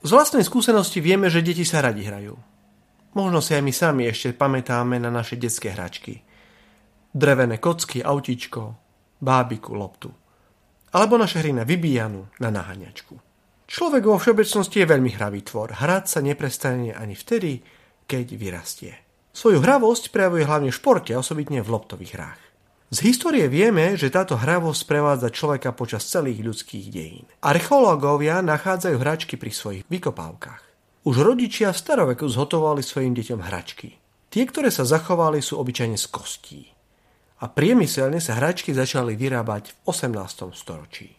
Z 0.00 0.10
vlastnej 0.16 0.40
skúsenosti 0.40 1.04
vieme, 1.04 1.28
že 1.28 1.44
deti 1.44 1.60
sa 1.60 1.84
radi 1.84 2.08
hrajú. 2.08 2.32
Možno 3.12 3.44
si 3.44 3.52
aj 3.52 3.62
my 3.64 3.72
sami 3.74 4.02
ešte 4.08 4.32
pamätáme 4.32 4.96
na 4.96 5.12
naše 5.12 5.36
detské 5.36 5.76
hračky. 5.76 6.24
Drevené 7.12 7.60
kocky, 7.60 8.00
autičko, 8.00 8.78
bábiku, 9.20 9.76
loptu. 9.76 10.08
Alebo 10.96 11.20
naše 11.20 11.44
hry 11.44 11.52
na 11.52 11.68
vybíjanu, 11.68 12.32
na 12.40 12.48
naháňačku. 12.48 13.14
Človek 13.70 14.02
vo 14.02 14.18
všeobecnosti 14.18 14.82
je 14.82 14.90
veľmi 14.90 15.10
hravý 15.14 15.46
tvor. 15.46 15.70
Hrať 15.78 16.04
sa 16.06 16.20
neprestane 16.24 16.90
ani 16.90 17.14
vtedy, 17.14 17.62
keď 18.10 18.26
vyrastie. 18.34 18.94
Svoju 19.30 19.62
hravosť 19.62 20.10
prejavuje 20.10 20.42
hlavne 20.42 20.74
v 20.74 20.78
športe, 20.80 21.14
osobitne 21.14 21.62
v 21.62 21.70
loptových 21.70 22.12
hrách. 22.18 22.42
Z 22.90 23.06
histórie 23.06 23.46
vieme, 23.46 23.94
že 23.94 24.10
táto 24.10 24.34
hravosť 24.34 24.82
prevádza 24.82 25.30
človeka 25.30 25.70
počas 25.70 26.10
celých 26.10 26.42
ľudských 26.42 26.90
dejín. 26.90 27.22
Archeológovia 27.38 28.42
nachádzajú 28.42 28.98
hračky 28.98 29.38
pri 29.38 29.54
svojich 29.54 29.86
vykopávkach. 29.86 30.62
Už 31.06 31.22
rodičia 31.22 31.70
v 31.70 31.78
staroveku 31.78 32.26
zhotovali 32.26 32.82
svojim 32.82 33.14
deťom 33.14 33.46
hračky. 33.46 33.94
Tie, 34.26 34.42
ktoré 34.42 34.74
sa 34.74 34.82
zachovali, 34.82 35.38
sú 35.38 35.62
obyčajne 35.62 35.94
z 35.94 36.06
kostí. 36.10 36.62
A 37.38 37.46
priemyselne 37.46 38.18
sa 38.18 38.34
hračky 38.42 38.74
začali 38.74 39.14
vyrábať 39.14 39.70
v 39.70 39.74
18. 39.86 40.50
storočí. 40.50 41.14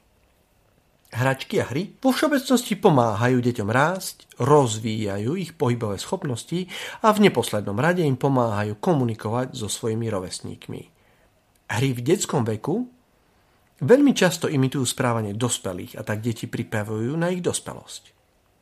Hračky 1.16 1.64
a 1.64 1.72
hry 1.72 1.96
vo 2.04 2.12
všeobecnosti 2.12 2.76
pomáhajú 2.84 3.40
deťom 3.40 3.70
rásť, 3.72 4.28
rozvíjajú 4.44 5.40
ich 5.40 5.56
pohybové 5.56 5.96
schopnosti 6.04 6.68
a 7.00 7.16
v 7.16 7.32
neposlednom 7.32 7.80
rade 7.80 8.04
im 8.04 8.20
pomáhajú 8.20 8.76
komunikovať 8.76 9.56
so 9.56 9.72
svojimi 9.72 10.12
rovesníkmi 10.12 11.00
hry 11.78 11.96
v 11.96 12.02
detskom 12.04 12.44
veku 12.44 12.88
veľmi 13.82 14.14
často 14.14 14.46
imitujú 14.52 14.86
správanie 14.86 15.34
dospelých 15.34 15.98
a 15.98 16.02
tak 16.06 16.22
deti 16.22 16.46
pripravujú 16.46 17.18
na 17.18 17.34
ich 17.34 17.42
dospelosť. 17.42 18.14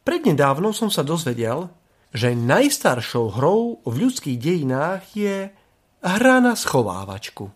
Prednedávno 0.08 0.72
som 0.72 0.88
sa 0.88 1.04
dozvedel, 1.04 1.70
že 2.16 2.34
najstaršou 2.34 3.38
hrou 3.38 3.84
v 3.86 3.96
ľudských 4.08 4.38
dejinách 4.40 5.04
je 5.14 5.54
hra 6.02 6.38
na 6.42 6.58
schovávačku. 6.58 7.52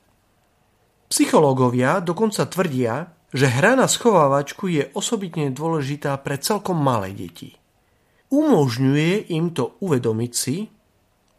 Psychológovia 1.09 2.03
dokonca 2.03 2.45
tvrdia, 2.45 3.09
že 3.33 3.49
hra 3.49 3.73
na 3.73 3.89
schovávačku 3.89 4.69
je 4.69 4.83
osobitne 4.93 5.49
dôležitá 5.49 6.13
pre 6.21 6.37
celkom 6.37 6.77
malé 6.77 7.17
deti. 7.17 7.57
Umožňuje 8.29 9.33
im 9.33 9.53
to 9.53 9.77
uvedomiť 9.81 10.33
si, 10.33 10.69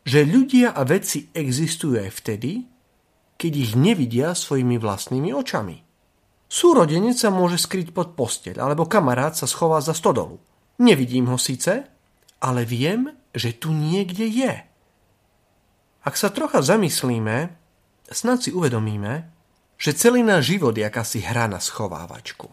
že 0.03 0.27
ľudia 0.27 0.75
a 0.75 0.83
veci 0.83 1.31
existujú 1.31 1.99
aj 1.99 2.11
vtedy, 2.11 2.74
keď 3.37 3.53
ich 3.55 3.73
nevidia 3.75 4.33
svojimi 4.33 4.79
vlastnými 4.79 5.31
očami. 5.35 5.83
Súrodenec 6.49 7.19
sa 7.19 7.35
môže 7.35 7.59
skryť 7.59 7.91
pod 7.91 8.15
posteľ, 8.15 8.63
alebo 8.63 8.87
kamarát 8.87 9.35
sa 9.35 9.51
schová 9.51 9.83
za 9.83 9.97
stodolu. 9.97 10.39
Nevidím 10.79 11.27
ho 11.31 11.39
síce, 11.39 11.87
ale 12.39 12.63
viem, 12.63 13.11
že 13.35 13.57
tu 13.57 13.75
niekde 13.75 14.27
je. 14.29 14.55
Ak 16.05 16.15
sa 16.15 16.29
trocha 16.29 16.61
zamyslíme, 16.61 17.57
snad 18.13 18.45
si 18.45 18.51
uvedomíme, 18.53 19.33
že 19.81 19.97
celý 19.97 20.23
náš 20.23 20.55
život 20.55 20.77
je 20.77 20.85
akási 20.87 21.25
hra 21.25 21.51
na 21.51 21.59
schovávačku. 21.59 22.47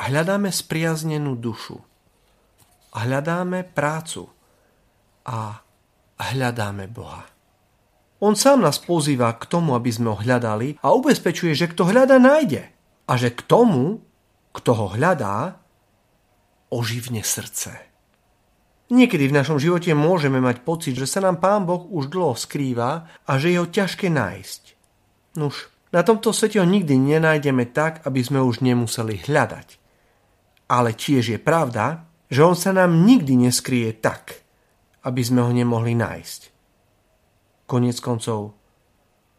Hľadáme 0.00 0.48
spriaznenú 0.48 1.36
dušu. 1.36 1.76
Hľadáme 2.96 3.68
prácu. 3.70 4.26
A 5.28 5.60
hľadáme 6.16 6.88
Boha. 6.88 7.28
On 8.20 8.36
sám 8.36 8.60
nás 8.60 8.76
pozýva 8.76 9.32
k 9.40 9.48
tomu, 9.48 9.72
aby 9.72 9.88
sme 9.88 10.12
ho 10.12 10.20
hľadali 10.20 10.76
a 10.84 10.92
ubezpečuje, 10.92 11.56
že 11.56 11.72
kto 11.72 11.88
hľada, 11.88 12.20
nájde. 12.20 12.68
A 13.08 13.12
že 13.16 13.32
k 13.32 13.40
tomu, 13.48 14.04
kto 14.52 14.70
ho 14.76 14.86
hľadá, 14.92 15.56
oživne 16.68 17.24
srdce. 17.24 17.90
Niekedy 18.90 19.30
v 19.30 19.36
našom 19.40 19.56
živote 19.56 19.94
môžeme 19.94 20.42
mať 20.42 20.66
pocit, 20.66 20.98
že 20.98 21.06
sa 21.06 21.22
nám 21.22 21.38
Pán 21.38 21.62
Boh 21.64 21.86
už 21.88 22.10
dlho 22.10 22.34
skrýva 22.34 23.06
a 23.22 23.32
že 23.38 23.54
je 23.54 23.58
ho 23.62 23.66
ťažké 23.66 24.10
nájsť. 24.10 24.62
Nuž, 25.38 25.70
na 25.94 26.02
tomto 26.02 26.34
svete 26.34 26.58
ho 26.58 26.66
nikdy 26.66 26.98
nenájdeme 26.98 27.70
tak, 27.70 28.02
aby 28.02 28.18
sme 28.18 28.42
už 28.42 28.66
nemuseli 28.66 29.30
hľadať. 29.30 29.78
Ale 30.70 30.94
tiež 30.94 31.34
je 31.34 31.38
pravda, 31.38 32.06
že 32.30 32.42
on 32.42 32.58
sa 32.58 32.74
nám 32.74 33.06
nikdy 33.06 33.46
neskrie 33.46 33.94
tak, 33.94 34.42
aby 35.06 35.22
sme 35.22 35.42
ho 35.46 35.50
nemohli 35.50 35.94
nájsť. 35.94 36.49
Konec 37.70 38.02
koncov, 38.02 38.58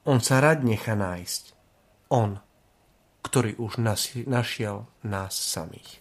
on 0.08 0.24
sa 0.24 0.40
rád 0.40 0.64
nechá 0.64 0.96
nájsť. 0.96 1.52
On, 2.16 2.40
ktorý 3.28 3.60
už 3.60 3.84
našiel 4.24 4.88
nás 5.04 5.36
samých. 5.36 6.00